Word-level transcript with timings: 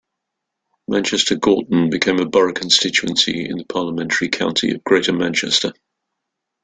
Manchester 0.87 1.35
Gorton 1.35 1.91
became 1.91 2.17
a 2.19 2.25
borough 2.25 2.53
constituency 2.53 3.47
in 3.47 3.57
the 3.59 3.65
parliamentary 3.65 4.29
county 4.29 4.71
of 4.71 4.83
Greater 4.83 5.13
Manchester. 5.13 5.73